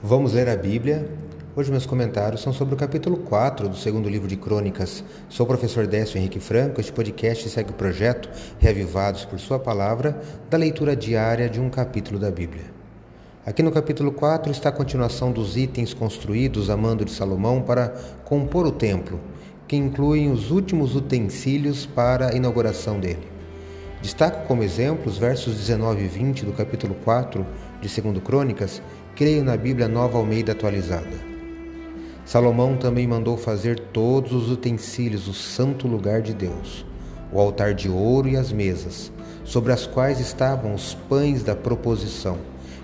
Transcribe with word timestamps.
Vamos 0.00 0.32
ler 0.32 0.48
a 0.48 0.56
Bíblia. 0.56 1.10
Hoje 1.56 1.72
meus 1.72 1.84
comentários 1.84 2.40
são 2.40 2.52
sobre 2.52 2.72
o 2.72 2.76
capítulo 2.76 3.16
4 3.16 3.68
do 3.68 3.76
segundo 3.76 4.08
livro 4.08 4.28
de 4.28 4.36
Crônicas. 4.36 5.02
Sou 5.28 5.42
o 5.42 5.46
professor 5.48 5.88
Décio 5.88 6.18
Henrique 6.18 6.38
Franco. 6.38 6.80
Este 6.80 6.92
podcast 6.92 7.48
segue 7.48 7.70
o 7.70 7.74
projeto 7.74 8.30
Reavivados 8.60 9.24
por 9.24 9.40
Sua 9.40 9.58
Palavra, 9.58 10.22
da 10.48 10.56
leitura 10.56 10.94
diária 10.94 11.48
de 11.50 11.58
um 11.58 11.68
capítulo 11.68 12.16
da 12.16 12.30
Bíblia. 12.30 12.66
Aqui 13.44 13.60
no 13.60 13.72
capítulo 13.72 14.12
4 14.12 14.52
está 14.52 14.68
a 14.68 14.72
continuação 14.72 15.32
dos 15.32 15.56
itens 15.56 15.92
construídos 15.92 16.70
a 16.70 16.76
mando 16.76 17.04
de 17.04 17.10
Salomão 17.10 17.60
para 17.60 17.88
compor 18.24 18.68
o 18.68 18.72
templo, 18.72 19.18
que 19.66 19.74
incluem 19.74 20.30
os 20.30 20.52
últimos 20.52 20.94
utensílios 20.94 21.86
para 21.86 22.28
a 22.28 22.34
inauguração 22.36 23.00
dele. 23.00 23.37
Destaco 24.00 24.46
como 24.46 24.62
exemplo 24.62 25.10
os 25.10 25.18
versos 25.18 25.56
19 25.56 26.04
e 26.04 26.06
20 26.06 26.46
do 26.46 26.52
capítulo 26.52 26.94
4 27.04 27.44
de 27.80 28.00
2 28.00 28.22
Crônicas, 28.22 28.80
creio 29.16 29.42
na 29.42 29.56
Bíblia 29.56 29.88
Nova 29.88 30.18
Almeida 30.18 30.52
atualizada. 30.52 31.28
Salomão 32.24 32.76
também 32.76 33.08
mandou 33.08 33.36
fazer 33.36 33.80
todos 33.92 34.32
os 34.32 34.50
utensílios 34.52 35.24
do 35.24 35.32
santo 35.32 35.88
lugar 35.88 36.22
de 36.22 36.32
Deus, 36.32 36.86
o 37.32 37.40
altar 37.40 37.74
de 37.74 37.88
ouro 37.88 38.28
e 38.28 38.36
as 38.36 38.52
mesas, 38.52 39.10
sobre 39.44 39.72
as 39.72 39.84
quais 39.84 40.20
estavam 40.20 40.74
os 40.74 40.94
pães 41.08 41.42
da 41.42 41.56
proposição, 41.56 42.38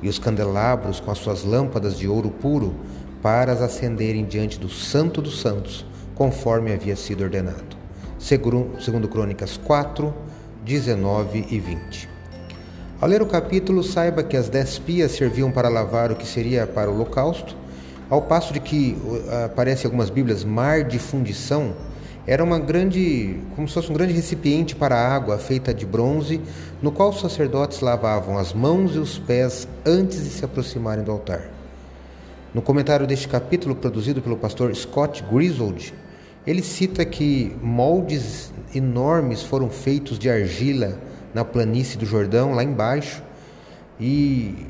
e 0.00 0.08
os 0.08 0.18
candelabros 0.18 1.00
com 1.00 1.10
as 1.10 1.18
suas 1.18 1.42
lâmpadas 1.42 1.98
de 1.98 2.06
ouro 2.06 2.30
puro, 2.30 2.72
para 3.20 3.50
as 3.50 3.60
acenderem 3.60 4.24
diante 4.24 4.60
do 4.60 4.68
Santo 4.68 5.20
dos 5.20 5.40
Santos, 5.40 5.84
conforme 6.14 6.72
havia 6.72 6.94
sido 6.94 7.24
ordenado. 7.24 7.76
Segundo 8.18 9.08
Crônicas 9.08 9.56
4, 9.56 10.14
19 10.70 11.46
e 11.50 11.58
20. 11.58 12.08
Ao 13.00 13.08
ler 13.08 13.20
o 13.20 13.26
capítulo, 13.26 13.82
saiba 13.82 14.22
que 14.22 14.36
as 14.36 14.48
dez 14.48 14.78
pias 14.78 15.10
serviam 15.10 15.50
para 15.50 15.68
lavar 15.68 16.12
o 16.12 16.14
que 16.14 16.24
seria 16.24 16.64
para 16.64 16.88
o 16.88 16.94
holocausto, 16.94 17.56
ao 18.08 18.22
passo 18.22 18.52
de 18.52 18.60
que 18.60 18.96
aparece 19.44 19.82
em 19.82 19.86
algumas 19.86 20.10
bíblias 20.10 20.44
mar 20.44 20.84
de 20.84 21.00
fundição, 21.00 21.74
era 22.24 22.44
uma 22.44 22.60
grande, 22.60 23.40
como 23.56 23.66
se 23.66 23.74
fosse 23.74 23.90
um 23.90 23.94
grande 23.94 24.12
recipiente 24.12 24.76
para 24.76 24.94
água 24.94 25.38
feita 25.38 25.74
de 25.74 25.84
bronze, 25.84 26.40
no 26.80 26.92
qual 26.92 27.10
os 27.10 27.20
sacerdotes 27.20 27.80
lavavam 27.80 28.38
as 28.38 28.52
mãos 28.52 28.94
e 28.94 28.98
os 28.98 29.18
pés 29.18 29.66
antes 29.84 30.22
de 30.22 30.30
se 30.30 30.44
aproximarem 30.44 31.02
do 31.02 31.10
altar. 31.10 31.50
No 32.54 32.62
comentário 32.62 33.08
deste 33.08 33.26
capítulo, 33.26 33.74
produzido 33.74 34.22
pelo 34.22 34.36
pastor 34.36 34.72
Scott 34.76 35.24
Griswold, 35.32 35.92
ele 36.46 36.62
cita 36.62 37.04
que 37.04 37.54
moldes 37.62 38.52
enormes 38.74 39.42
foram 39.42 39.68
feitos 39.68 40.18
de 40.18 40.30
argila 40.30 40.98
na 41.34 41.44
planície 41.44 41.98
do 41.98 42.06
Jordão, 42.06 42.52
lá 42.52 42.64
embaixo, 42.64 43.22
e 44.00 44.66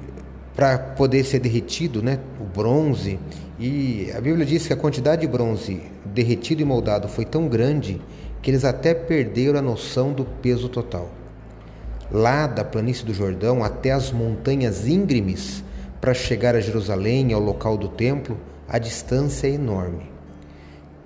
para 0.54 0.78
poder 0.78 1.24
ser 1.24 1.38
derretido, 1.38 2.02
né, 2.02 2.18
o 2.40 2.44
bronze. 2.44 3.18
E 3.58 4.10
a 4.16 4.20
Bíblia 4.20 4.44
diz 4.44 4.66
que 4.66 4.72
a 4.72 4.76
quantidade 4.76 5.22
de 5.22 5.28
bronze 5.28 5.80
derretido 6.04 6.60
e 6.60 6.64
moldado 6.64 7.08
foi 7.08 7.24
tão 7.24 7.48
grande 7.48 8.00
que 8.42 8.50
eles 8.50 8.64
até 8.64 8.92
perderam 8.92 9.58
a 9.58 9.62
noção 9.62 10.12
do 10.12 10.24
peso 10.24 10.68
total. 10.68 11.08
Lá 12.10 12.46
da 12.46 12.64
planície 12.64 13.04
do 13.04 13.14
Jordão 13.14 13.62
até 13.62 13.92
as 13.92 14.10
montanhas 14.10 14.88
íngremes 14.88 15.62
para 16.00 16.14
chegar 16.14 16.56
a 16.56 16.60
Jerusalém, 16.60 17.32
ao 17.32 17.40
local 17.40 17.76
do 17.76 17.88
templo, 17.88 18.36
a 18.68 18.78
distância 18.78 19.46
é 19.46 19.50
enorme. 19.50 20.10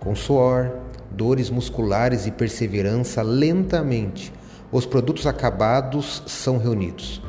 Com 0.05 0.14
suor, 0.14 0.70
dores 1.10 1.48
musculares 1.48 2.27
e 2.27 2.30
perseverança, 2.30 3.22
lentamente 3.22 4.30
os 4.70 4.84
produtos 4.84 5.27
acabados 5.27 6.22
são 6.27 6.58
reunidos. 6.58 7.22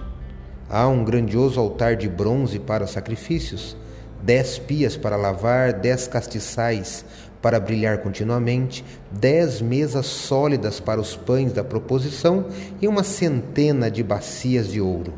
Há 0.70 0.86
um 0.88 1.06
grandioso 1.06 1.58
altar 1.58 1.96
de 1.96 2.10
bronze 2.10 2.60
para 2.60 2.86
sacrifícios, 2.86 3.78
dez 4.22 4.58
pias 4.58 4.98
para 4.98 5.16
lavar, 5.16 5.72
dez 5.72 6.06
castiçais 6.06 7.06
para 7.42 7.62
brilhar 7.62 8.00
continuamente, 8.00 8.84
dez 9.10 9.62
mesas 9.62 10.08
sólidas 10.08 10.80
para 10.82 11.00
os 11.00 11.16
pães 11.16 11.54
da 11.54 11.64
proposição 11.64 12.48
e 12.82 12.88
uma 12.90 13.04
centena 13.04 13.90
de 13.90 14.04
bacias 14.04 14.70
de 14.70 14.82
ouro. 14.82 15.14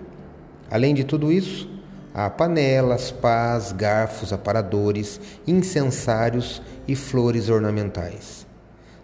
Além 0.69 0.94
de 0.94 1.03
tudo 1.03 1.31
isso, 1.31 1.76
há 2.17 2.31
panelas, 2.31 3.11
pás, 3.11 3.72
garfos, 3.72 4.33
aparadores, 4.33 5.22
incensários 5.45 6.63
e 6.88 6.95
flores 6.95 7.47
ornamentais. 7.47 8.47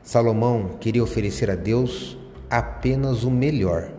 Salomão 0.01 0.78
queria 0.79 1.03
oferecer 1.03 1.52
a 1.52 1.56
Deus 1.56 2.18
apenas 2.50 3.23
o 3.23 3.29
melhor. 3.29 3.90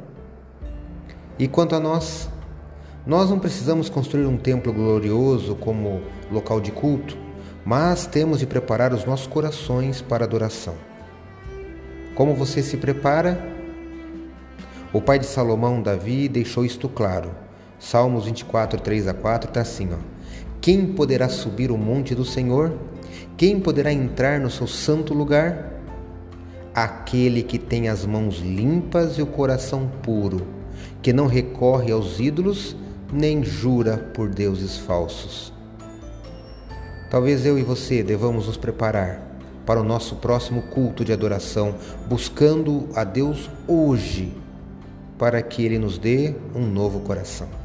E 1.38 1.46
quanto 1.46 1.76
a 1.76 1.80
nós, 1.80 2.28
nós 3.06 3.30
não 3.30 3.38
precisamos 3.38 3.88
construir 3.88 4.26
um 4.26 4.36
templo 4.36 4.72
glorioso 4.72 5.54
como 5.54 6.02
local 6.28 6.60
de 6.60 6.72
culto, 6.72 7.16
mas 7.64 8.08
temos 8.08 8.40
de 8.40 8.48
preparar 8.48 8.92
os 8.92 9.04
nossos 9.04 9.28
corações 9.28 10.02
para 10.02 10.24
adoração. 10.24 10.74
Como 12.16 12.34
você 12.34 12.64
se 12.64 12.76
prepara? 12.78 13.38
O 14.92 15.00
pai 15.00 15.20
de 15.20 15.26
Salomão, 15.26 15.80
Davi, 15.80 16.28
deixou 16.28 16.64
isto 16.64 16.88
claro. 16.88 17.43
Salmos 17.84 18.24
24, 18.24 18.80
3 18.80 19.08
a 19.08 19.14
4 19.14 19.48
está 19.48 19.60
assim: 19.60 19.88
ó. 19.92 19.98
Quem 20.60 20.86
poderá 20.86 21.28
subir 21.28 21.70
o 21.70 21.76
monte 21.76 22.14
do 22.14 22.24
Senhor? 22.24 22.72
Quem 23.36 23.60
poderá 23.60 23.92
entrar 23.92 24.40
no 24.40 24.50
seu 24.50 24.66
santo 24.66 25.12
lugar? 25.12 25.74
aquele 26.74 27.44
que 27.44 27.58
tem 27.58 27.88
as 27.88 28.04
mãos 28.04 28.40
limpas 28.40 29.16
e 29.16 29.22
o 29.22 29.26
coração 29.26 29.88
puro, 30.02 30.44
que 31.00 31.12
não 31.12 31.26
recorre 31.26 31.92
aos 31.92 32.18
ídolos 32.18 32.76
nem 33.12 33.44
jura 33.44 33.96
por 33.96 34.28
deuses 34.28 34.76
falsos. 34.76 35.52
Talvez 37.10 37.46
eu 37.46 37.56
e 37.56 37.62
você 37.62 38.02
devamos 38.02 38.48
nos 38.48 38.56
preparar 38.56 39.22
para 39.64 39.80
o 39.80 39.84
nosso 39.84 40.16
próximo 40.16 40.62
culto 40.62 41.04
de 41.04 41.12
adoração, 41.12 41.76
buscando 42.08 42.88
a 42.94 43.04
Deus 43.04 43.48
hoje, 43.68 44.32
para 45.16 45.40
que 45.40 45.64
Ele 45.64 45.78
nos 45.78 45.96
dê 45.96 46.34
um 46.54 46.66
novo 46.66 47.00
coração. 47.00 47.63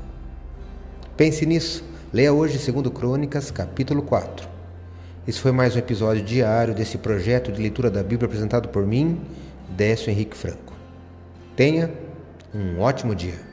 Pense 1.19 1.45
nisso. 1.45 1.83
Leia 2.13 2.31
hoje 2.31 2.71
2 2.71 2.87
Crônicas, 2.93 3.51
capítulo 3.51 4.01
4. 4.01 4.47
Esse 5.27 5.37
foi 5.37 5.51
mais 5.51 5.75
um 5.75 5.79
episódio 5.79 6.23
diário 6.23 6.73
desse 6.73 6.97
projeto 6.97 7.51
de 7.51 7.61
leitura 7.61 7.91
da 7.91 8.01
Bíblia 8.01 8.25
apresentado 8.25 8.69
por 8.69 8.87
mim, 8.87 9.19
Décio 9.67 10.09
Henrique 10.09 10.37
Franco. 10.37 10.71
Tenha 11.57 11.91
um 12.55 12.79
ótimo 12.79 13.13
dia. 13.13 13.48